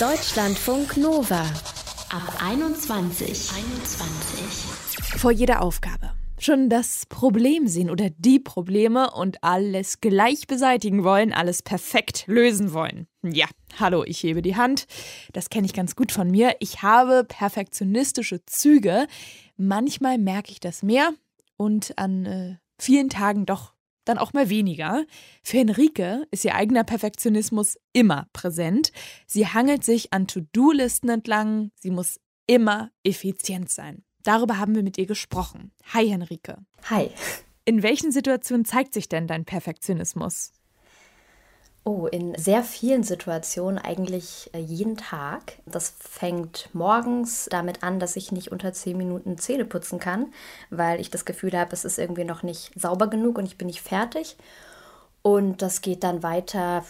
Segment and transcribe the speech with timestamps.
[0.00, 1.42] Deutschlandfunk Nova.
[2.10, 3.50] Ab 21.
[3.52, 5.20] 21.
[5.20, 11.32] Vor jeder Aufgabe schon das Problem sehen oder die Probleme und alles gleich beseitigen wollen,
[11.32, 13.06] alles perfekt lösen wollen.
[13.22, 13.46] Ja,
[13.78, 14.86] hallo, ich hebe die Hand.
[15.32, 16.56] Das kenne ich ganz gut von mir.
[16.58, 19.06] Ich habe perfektionistische Züge.
[19.56, 21.10] Manchmal merke ich das mehr
[21.56, 23.73] und an äh, vielen Tagen doch
[24.04, 25.04] dann auch mal weniger.
[25.42, 28.92] Für Henrike ist ihr eigener Perfektionismus immer präsent.
[29.26, 31.70] Sie hangelt sich an To-Do-Listen entlang.
[31.74, 34.04] Sie muss immer effizient sein.
[34.22, 35.72] Darüber haben wir mit ihr gesprochen.
[35.92, 36.58] Hi Henrike.
[36.90, 37.10] Hi.
[37.64, 40.52] In welchen Situationen zeigt sich denn dein Perfektionismus?
[41.86, 45.58] Oh, in sehr vielen Situationen eigentlich äh, jeden Tag.
[45.66, 50.32] Das fängt morgens damit an, dass ich nicht unter zehn Minuten Zähne putzen kann,
[50.70, 53.66] weil ich das Gefühl habe, es ist irgendwie noch nicht sauber genug und ich bin
[53.66, 54.36] nicht fertig.
[55.20, 56.84] Und das geht dann weiter,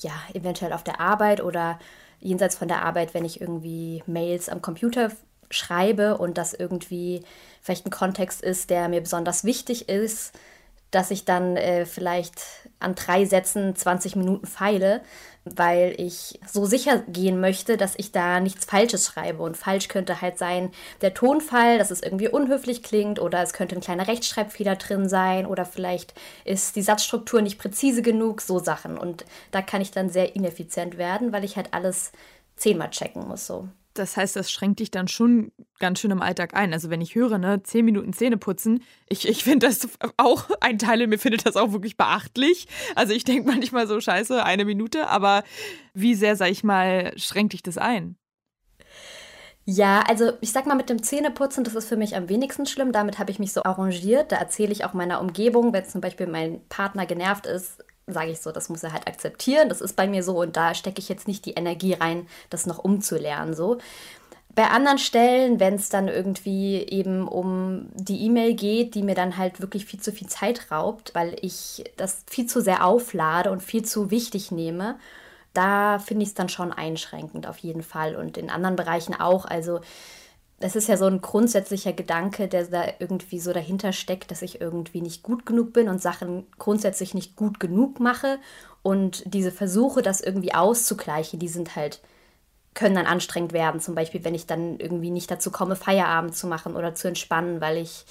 [0.00, 1.80] ja, eventuell auf der Arbeit oder
[2.20, 5.10] jenseits von der Arbeit, wenn ich irgendwie Mails am Computer
[5.50, 7.24] schreibe und das irgendwie
[7.62, 10.32] vielleicht ein Kontext ist, der mir besonders wichtig ist,
[10.96, 12.40] dass ich dann äh, vielleicht
[12.80, 15.02] an drei Sätzen 20 Minuten feile,
[15.44, 19.42] weil ich so sicher gehen möchte, dass ich da nichts Falsches schreibe.
[19.42, 20.70] Und falsch könnte halt sein
[21.02, 25.44] der Tonfall, dass es irgendwie unhöflich klingt, oder es könnte ein kleiner Rechtschreibfehler drin sein,
[25.44, 26.14] oder vielleicht
[26.46, 28.96] ist die Satzstruktur nicht präzise genug, so Sachen.
[28.96, 32.10] Und da kann ich dann sehr ineffizient werden, weil ich halt alles
[32.56, 33.46] zehnmal checken muss.
[33.46, 33.68] So.
[33.98, 36.72] Das heißt, das schränkt dich dann schon ganz schön im Alltag ein.
[36.72, 40.78] Also wenn ich höre, ne, zehn Minuten Zähne putzen, ich, ich finde das auch, ein
[40.78, 42.68] Teil in mir findet das auch wirklich beachtlich.
[42.94, 45.42] Also ich denke manchmal so, scheiße, eine Minute, aber
[45.94, 48.16] wie sehr, sag ich mal, schränkt dich das ein?
[49.68, 52.92] Ja, also ich sag mal mit dem Zähneputzen, das ist für mich am wenigsten schlimm.
[52.92, 54.30] Damit habe ich mich so arrangiert.
[54.30, 58.40] Da erzähle ich auch meiner Umgebung, wenn zum Beispiel mein Partner genervt ist, sage ich
[58.40, 59.68] so, das muss er halt akzeptieren.
[59.68, 62.66] Das ist bei mir so und da stecke ich jetzt nicht die Energie rein, das
[62.66, 63.54] noch umzulernen.
[63.54, 63.78] So.
[64.54, 69.36] Bei anderen Stellen, wenn es dann irgendwie eben um die E-Mail geht, die mir dann
[69.36, 73.62] halt wirklich viel zu viel Zeit raubt, weil ich das viel zu sehr auflade und
[73.62, 74.98] viel zu wichtig nehme,
[75.52, 79.46] da finde ich es dann schon einschränkend auf jeden Fall und in anderen Bereichen auch.
[79.46, 79.80] Also
[80.58, 84.60] es ist ja so ein grundsätzlicher Gedanke, der da irgendwie so dahinter steckt, dass ich
[84.60, 88.38] irgendwie nicht gut genug bin und Sachen grundsätzlich nicht gut genug mache.
[88.82, 92.00] Und diese Versuche, das irgendwie auszugleichen, die sind halt,
[92.72, 93.80] können dann anstrengend werden.
[93.80, 97.60] Zum Beispiel, wenn ich dann irgendwie nicht dazu komme, Feierabend zu machen oder zu entspannen,
[97.60, 98.06] weil ich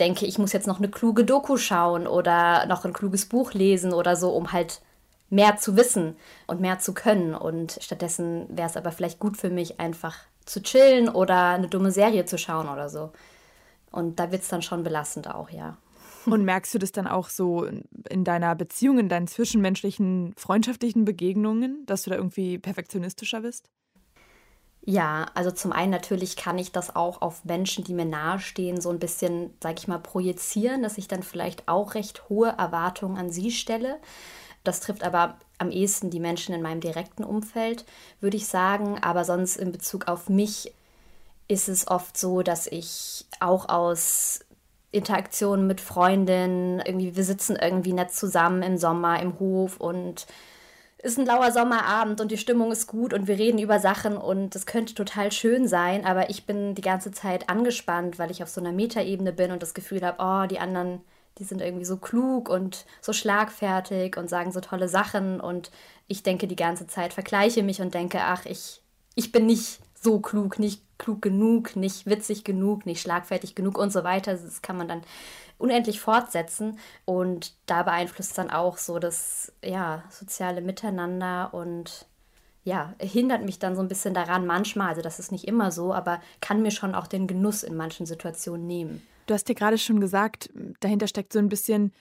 [0.00, 3.92] denke, ich muss jetzt noch eine kluge Doku schauen oder noch ein kluges Buch lesen
[3.92, 4.80] oder so, um halt
[5.28, 6.16] mehr zu wissen
[6.48, 7.34] und mehr zu können.
[7.34, 10.16] Und stattdessen wäre es aber vielleicht gut für mich, einfach
[10.50, 13.12] zu chillen oder eine dumme Serie zu schauen oder so.
[13.92, 15.76] Und da wird es dann schon belastend auch, ja.
[16.26, 17.66] Und merkst du das dann auch so
[18.10, 23.70] in deiner Beziehung, in deinen zwischenmenschlichen, freundschaftlichen Begegnungen, dass du da irgendwie perfektionistischer bist?
[24.82, 28.90] Ja, also zum einen natürlich kann ich das auch auf Menschen, die mir nahestehen, so
[28.90, 33.30] ein bisschen, sag ich mal, projizieren, dass ich dann vielleicht auch recht hohe Erwartungen an
[33.30, 33.98] sie stelle.
[34.64, 37.84] Das trifft aber am ehesten die Menschen in meinem direkten Umfeld,
[38.20, 38.98] würde ich sagen.
[39.02, 40.72] Aber sonst in Bezug auf mich
[41.48, 44.40] ist es oft so, dass ich auch aus
[44.92, 50.26] Interaktionen mit Freundinnen, irgendwie, wir sitzen irgendwie nett zusammen im Sommer im Hof und
[51.02, 54.54] ist ein lauer Sommerabend und die Stimmung ist gut und wir reden über Sachen und
[54.54, 58.48] es könnte total schön sein, aber ich bin die ganze Zeit angespannt, weil ich auf
[58.48, 61.00] so einer Metaebene bin und das Gefühl habe, oh, die anderen
[61.38, 65.70] die sind irgendwie so klug und so schlagfertig und sagen so tolle Sachen und
[66.06, 68.82] ich denke die ganze Zeit, vergleiche mich und denke, ach, ich,
[69.14, 73.92] ich bin nicht so klug, nicht klug genug, nicht witzig genug, nicht schlagfertig genug und
[73.92, 74.32] so weiter.
[74.32, 75.02] Das kann man dann
[75.58, 82.06] unendlich fortsetzen und da beeinflusst dann auch so das ja, soziale Miteinander und
[82.64, 85.94] ja, hindert mich dann so ein bisschen daran manchmal, also das ist nicht immer so,
[85.94, 89.06] aber kann mir schon auch den Genuss in manchen Situationen nehmen.
[89.30, 91.92] Du hast dir gerade schon gesagt, dahinter steckt so ein bisschen,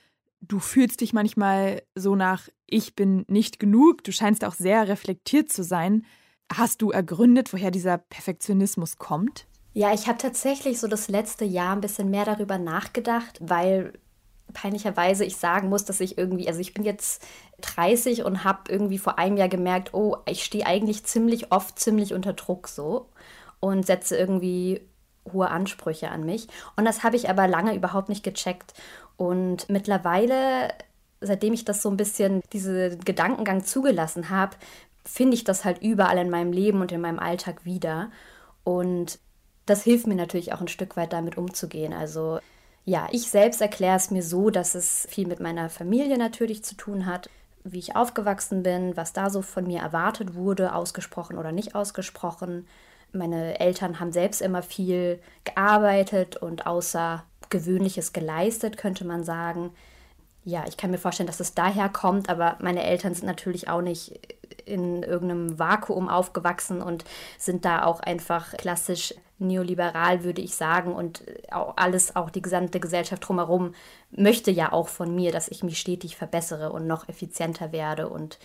[0.41, 4.03] du fühlst dich manchmal so nach, ich bin nicht genug.
[4.03, 6.07] Du scheinst auch sehr reflektiert zu sein.
[6.51, 9.45] Hast du ergründet, woher dieser Perfektionismus kommt?
[9.73, 13.93] Ja, ich habe tatsächlich so das letzte Jahr ein bisschen mehr darüber nachgedacht, weil
[14.51, 17.23] peinlicherweise ich sagen muss, dass ich irgendwie, also ich bin jetzt
[17.61, 22.15] 30 und habe irgendwie vor einem Jahr gemerkt, oh, ich stehe eigentlich ziemlich oft ziemlich
[22.15, 23.11] unter Druck so
[23.59, 24.81] und setze irgendwie
[25.33, 26.47] hohe Ansprüche an mich.
[26.75, 28.73] Und das habe ich aber lange überhaupt nicht gecheckt.
[29.17, 30.69] Und mittlerweile,
[31.21, 34.55] seitdem ich das so ein bisschen, diesen Gedankengang zugelassen habe,
[35.05, 38.11] finde ich das halt überall in meinem Leben und in meinem Alltag wieder.
[38.63, 39.19] Und
[39.65, 41.93] das hilft mir natürlich auch ein Stück weit damit umzugehen.
[41.93, 42.39] Also
[42.85, 46.75] ja, ich selbst erkläre es mir so, dass es viel mit meiner Familie natürlich zu
[46.75, 47.29] tun hat,
[47.63, 52.67] wie ich aufgewachsen bin, was da so von mir erwartet wurde, ausgesprochen oder nicht ausgesprochen.
[53.11, 59.71] Meine Eltern haben selbst immer viel gearbeitet und Außergewöhnliches geleistet, könnte man sagen.
[60.43, 63.81] Ja, ich kann mir vorstellen, dass es daher kommt, aber meine Eltern sind natürlich auch
[63.81, 64.19] nicht
[64.65, 67.03] in irgendeinem Vakuum aufgewachsen und
[67.37, 70.93] sind da auch einfach klassisch neoliberal, würde ich sagen.
[70.93, 73.73] Und auch alles, auch die gesamte Gesellschaft drumherum
[74.11, 78.37] möchte ja auch von mir, dass ich mich stetig verbessere und noch effizienter werde und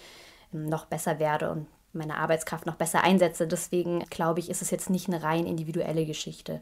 [0.52, 3.46] ähm, noch besser werde und meine Arbeitskraft noch besser einsetze.
[3.46, 6.60] Deswegen glaube ich, ist es jetzt nicht eine rein individuelle Geschichte.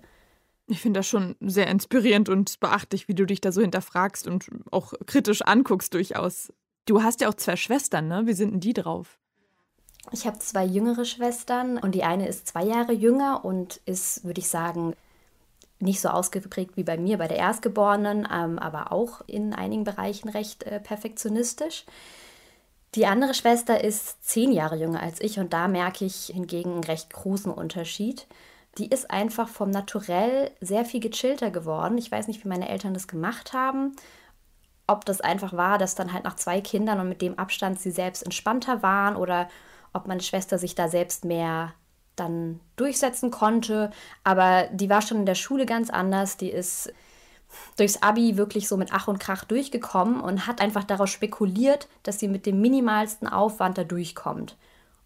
[0.69, 4.49] Ich finde das schon sehr inspirierend und beachtlich, wie du dich da so hinterfragst und
[4.71, 6.53] auch kritisch anguckst durchaus.
[6.87, 8.23] Du hast ja auch zwei Schwestern, ne?
[8.27, 9.19] Wie sind denn die drauf?
[10.11, 14.41] Ich habe zwei jüngere Schwestern und die eine ist zwei Jahre jünger und ist, würde
[14.41, 14.95] ich sagen,
[15.79, 20.29] nicht so ausgeprägt wie bei mir, bei der Erstgeborenen, ähm, aber auch in einigen Bereichen
[20.29, 21.85] recht äh, perfektionistisch.
[22.95, 26.85] Die andere Schwester ist zehn Jahre jünger als ich und da merke ich hingegen einen
[26.85, 28.27] recht großen Unterschied.
[28.77, 31.97] Die ist einfach vom Naturell sehr viel gechillter geworden.
[31.97, 33.97] Ich weiß nicht, wie meine Eltern das gemacht haben.
[34.87, 37.91] Ob das einfach war, dass dann halt nach zwei Kindern und mit dem Abstand sie
[37.91, 39.49] selbst entspannter waren oder
[39.95, 41.73] ob meine Schwester sich da selbst mehr
[42.15, 43.91] dann durchsetzen konnte.
[44.23, 46.37] Aber die war schon in der Schule ganz anders.
[46.37, 46.93] Die ist
[47.77, 52.19] durchs Abi wirklich so mit Ach und Krach durchgekommen und hat einfach darauf spekuliert, dass
[52.19, 54.57] sie mit dem minimalsten Aufwand da durchkommt.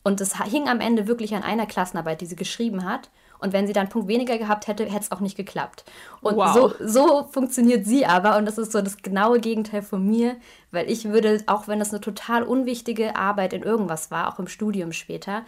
[0.02, 3.10] Und es hing am Ende wirklich an einer Klassenarbeit, die sie geschrieben hat.
[3.38, 5.84] Und wenn sie dann einen Punkt weniger gehabt hätte, hätte es auch nicht geklappt.
[6.20, 6.54] Und wow.
[6.54, 8.36] so, so funktioniert sie aber.
[8.36, 10.36] Und das ist so das genaue Gegenteil von mir,
[10.70, 14.46] weil ich würde, auch wenn es eine total unwichtige Arbeit in irgendwas war, auch im
[14.46, 15.44] Studium später,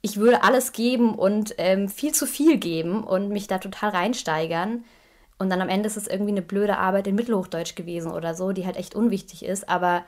[0.00, 4.84] ich würde alles geben und ähm, viel zu viel geben und mich da total reinsteigern.
[5.38, 8.52] Und dann am Ende ist es irgendwie eine blöde Arbeit in Mittelhochdeutsch gewesen oder so,
[8.52, 9.68] die halt echt unwichtig ist.
[9.68, 10.04] Aber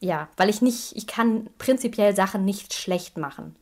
[0.00, 3.56] ja, weil ich nicht, ich kann prinzipiell Sachen nicht schlecht machen.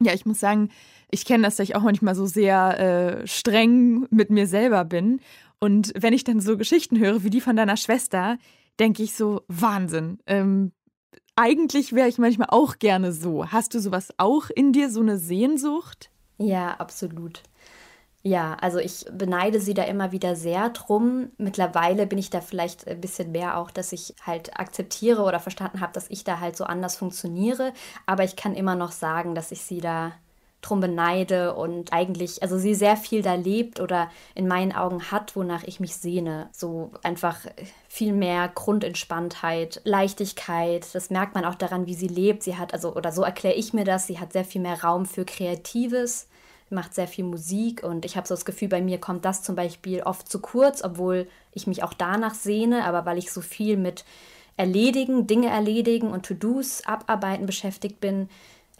[0.00, 0.70] Ja, ich muss sagen,
[1.10, 5.20] ich kenne das, dass ich auch manchmal so sehr äh, streng mit mir selber bin.
[5.60, 8.36] Und wenn ich dann so Geschichten höre wie die von deiner Schwester,
[8.80, 10.18] denke ich so, Wahnsinn.
[10.26, 10.72] Ähm,
[11.36, 13.46] eigentlich wäre ich manchmal auch gerne so.
[13.46, 16.10] Hast du sowas auch in dir, so eine Sehnsucht?
[16.38, 17.42] Ja, absolut.
[18.26, 21.30] Ja, also ich beneide sie da immer wieder sehr drum.
[21.36, 25.82] Mittlerweile bin ich da vielleicht ein bisschen mehr auch, dass ich halt akzeptiere oder verstanden
[25.82, 27.74] habe, dass ich da halt so anders funktioniere.
[28.06, 30.12] Aber ich kann immer noch sagen, dass ich sie da
[30.62, 35.36] drum beneide und eigentlich, also sie sehr viel da lebt oder in meinen Augen hat,
[35.36, 36.48] wonach ich mich sehne.
[36.50, 37.40] So einfach
[37.88, 40.94] viel mehr Grundentspanntheit, Leichtigkeit.
[40.94, 42.42] Das merkt man auch daran, wie sie lebt.
[42.42, 45.04] Sie hat, also, oder so erkläre ich mir das, sie hat sehr viel mehr Raum
[45.04, 46.26] für Kreatives
[46.74, 49.56] macht sehr viel Musik und ich habe so das Gefühl, bei mir kommt das zum
[49.56, 53.76] Beispiel oft zu kurz, obwohl ich mich auch danach sehne, aber weil ich so viel
[53.76, 54.04] mit
[54.56, 58.28] Erledigen, Dinge erledigen und To-Dos abarbeiten beschäftigt bin,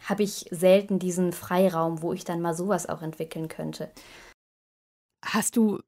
[0.08, 3.90] habe ich selten diesen Freiraum, wo ich dann mal sowas auch entwickeln könnte.
[5.24, 5.80] Hast du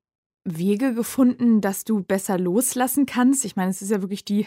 [0.45, 3.45] Wege gefunden, dass du besser loslassen kannst?
[3.45, 4.47] Ich meine, es ist ja wirklich die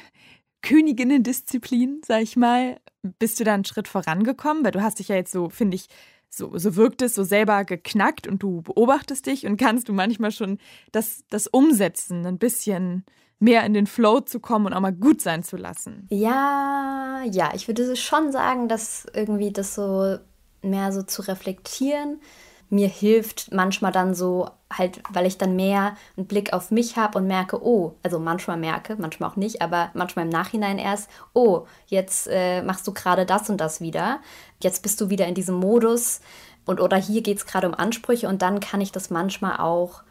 [0.62, 2.80] Königinnen-Disziplin, sag ich mal.
[3.20, 4.66] Bist du da einen Schritt vorangekommen?
[4.66, 5.88] Weil du hast dich ja jetzt so, finde ich,
[6.30, 10.32] so, so wirkt es so selber geknackt und du beobachtest dich und kannst du manchmal
[10.32, 10.60] schon
[10.92, 13.04] das, das umsetzen, ein bisschen
[13.40, 16.08] mehr in den Flow zu kommen und auch mal gut sein zu lassen.
[16.10, 20.18] Ja, ja, ich würde schon sagen, dass irgendwie das so
[20.62, 22.20] mehr so zu reflektieren
[22.70, 27.18] mir hilft manchmal dann so halt, weil ich dann mehr einen Blick auf mich habe
[27.18, 31.66] und merke, oh, also manchmal merke, manchmal auch nicht, aber manchmal im Nachhinein erst, oh,
[31.88, 34.20] jetzt äh, machst du gerade das und das wieder,
[34.62, 36.22] jetzt bist du wieder in diesem Modus
[36.66, 40.04] und oder hier geht es gerade um Ansprüche und dann kann ich das manchmal auch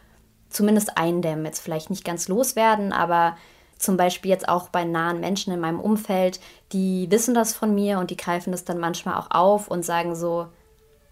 [0.48, 1.44] zumindest eindämmen.
[1.44, 3.36] Jetzt vielleicht nicht ganz loswerden, aber
[3.78, 6.40] zum Beispiel jetzt auch bei nahen Menschen in meinem Umfeld,
[6.72, 10.16] die wissen das von mir und die greifen das dann manchmal auch auf und sagen
[10.16, 10.48] so,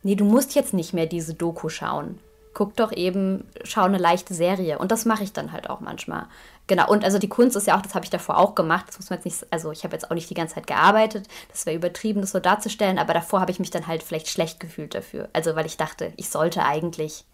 [0.07, 2.21] nee, du musst jetzt nicht mehr diese Doku schauen.
[2.55, 4.79] Guck doch eben, schau eine leichte Serie.
[4.79, 6.27] Und das mache ich dann halt auch manchmal.
[6.69, 8.87] Genau, und also die Kunst ist ja auch, das habe ich davor auch gemacht.
[8.89, 11.29] Das muss man jetzt nicht, also ich habe jetzt auch nicht die ganze Zeit gearbeitet.
[11.51, 12.99] Das wäre übertrieben, das so darzustellen.
[12.99, 15.29] Aber davor habe ich mich dann halt vielleicht schlecht gefühlt dafür.
[15.33, 17.25] Also weil ich dachte, ich sollte eigentlich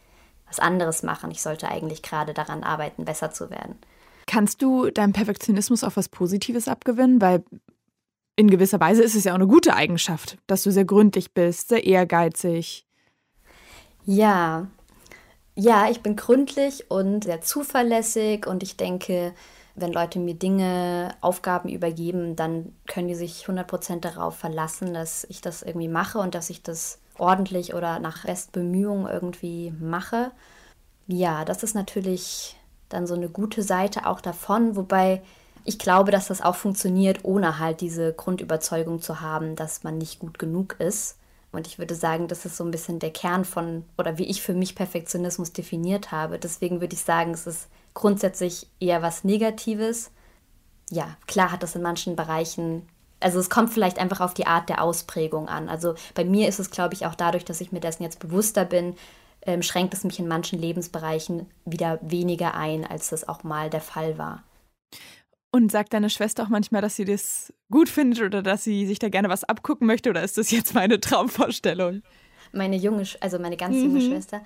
[0.48, 1.30] was anderes machen.
[1.30, 3.76] Ich sollte eigentlich gerade daran arbeiten, besser zu werden.
[4.26, 7.20] Kannst du deinem Perfektionismus auch was Positives abgewinnen?
[7.20, 7.44] Weil
[8.36, 11.68] in gewisser Weise ist es ja auch eine gute Eigenschaft, dass du sehr gründlich bist,
[11.68, 12.86] sehr ehrgeizig.
[14.04, 14.66] Ja,
[15.54, 19.34] ja, ich bin gründlich und sehr zuverlässig und ich denke,
[19.74, 25.40] wenn Leute mir Dinge, Aufgaben übergeben, dann können die sich 100% darauf verlassen, dass ich
[25.40, 30.32] das irgendwie mache und dass ich das ordentlich oder nach Bestbemühung irgendwie mache.
[31.06, 32.56] Ja, das ist natürlich
[32.88, 35.22] dann so eine gute Seite auch davon, wobei
[35.64, 40.18] ich glaube, dass das auch funktioniert, ohne halt diese Grundüberzeugung zu haben, dass man nicht
[40.18, 41.18] gut genug ist.
[41.52, 44.42] Und ich würde sagen, das ist so ein bisschen der Kern von, oder wie ich
[44.42, 46.38] für mich Perfektionismus definiert habe.
[46.38, 50.10] Deswegen würde ich sagen, es ist grundsätzlich eher was Negatives.
[50.90, 52.88] Ja, klar hat das in manchen Bereichen,
[53.20, 55.68] also es kommt vielleicht einfach auf die Art der Ausprägung an.
[55.68, 58.64] Also bei mir ist es, glaube ich, auch dadurch, dass ich mir dessen jetzt bewusster
[58.64, 58.96] bin,
[59.42, 63.80] ähm, schränkt es mich in manchen Lebensbereichen wieder weniger ein, als das auch mal der
[63.80, 64.42] Fall war.
[65.54, 68.98] Und sagt deine Schwester auch manchmal, dass sie das gut findet oder dass sie sich
[68.98, 72.02] da gerne was abgucken möchte oder ist das jetzt meine Traumvorstellung?
[72.52, 74.10] Meine junge, also meine ganz junge mhm.
[74.10, 74.40] Schwester.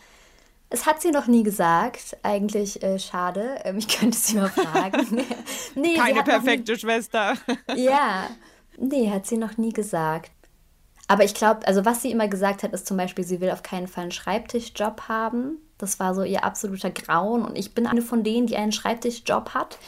[0.68, 2.16] Es hat sie noch nie gesagt.
[2.24, 3.60] Eigentlich äh, schade.
[3.62, 5.06] Ähm, ich könnte sie mal fragen.
[5.76, 6.78] nee, Keine perfekte nie...
[6.78, 7.34] Schwester.
[7.76, 8.28] ja.
[8.76, 10.32] Nee, hat sie noch nie gesagt.
[11.06, 13.62] Aber ich glaube, also was sie immer gesagt hat, ist zum Beispiel, sie will auf
[13.62, 15.58] keinen Fall einen Schreibtischjob haben.
[15.78, 17.44] Das war so ihr absoluter Grauen.
[17.44, 19.78] Und ich bin eine von denen, die einen Schreibtischjob hat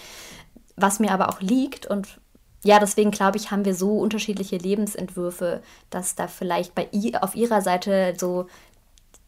[0.80, 2.20] was mir aber auch liegt und
[2.64, 7.36] ja, deswegen glaube ich, haben wir so unterschiedliche Lebensentwürfe, dass da vielleicht bei ihr, auf
[7.36, 8.46] ihrer Seite so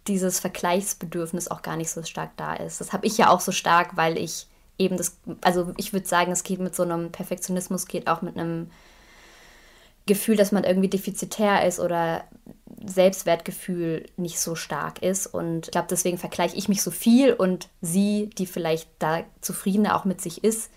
[0.09, 2.81] dieses Vergleichsbedürfnis auch gar nicht so stark da ist.
[2.81, 4.47] Das habe ich ja auch so stark, weil ich
[4.79, 8.37] eben das, also ich würde sagen, es geht mit so einem Perfektionismus, geht auch mit
[8.37, 8.71] einem
[10.07, 12.25] Gefühl, dass man irgendwie defizitär ist oder
[12.85, 15.27] Selbstwertgefühl nicht so stark ist.
[15.27, 19.95] Und ich glaube, deswegen vergleiche ich mich so viel und sie, die vielleicht da zufriedener
[19.97, 20.71] auch mit sich ist,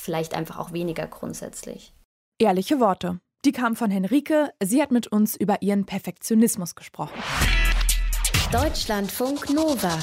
[0.00, 1.94] vielleicht einfach auch weniger grundsätzlich.
[2.38, 3.20] Ehrliche Worte.
[3.44, 4.50] Die kamen von Henrike.
[4.62, 7.18] Sie hat mit uns über ihren Perfektionismus gesprochen.
[8.52, 9.98] Deutschlandfunk Nova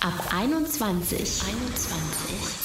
[0.00, 1.20] ab 21.
[1.20, 2.59] 21.